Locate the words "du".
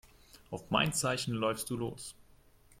1.69-1.77